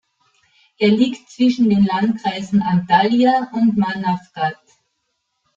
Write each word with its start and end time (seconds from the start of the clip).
Er 0.79 0.87
liegt 0.89 1.29
zwischen 1.29 1.69
den 1.69 1.85
Landkreisen 1.85 2.63
Antalya 2.63 3.51
und 3.53 3.77
Manavgat. 3.77 4.57